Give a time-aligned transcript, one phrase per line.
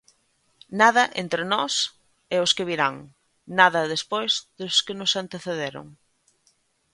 [0.81, 1.73] Nada entre nós
[2.35, 2.95] e os que virán;
[3.59, 5.87] nada despois dos que nos antecederon.